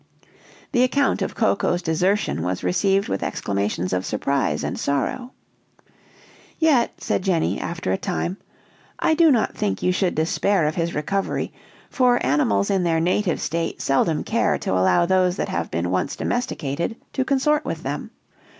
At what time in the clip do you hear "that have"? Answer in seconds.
15.35-15.69